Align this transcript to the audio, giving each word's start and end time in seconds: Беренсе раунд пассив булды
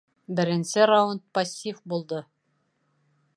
Беренсе 0.37 0.87
раунд 0.91 1.21
пассив 1.35 1.83
булды 1.93 2.25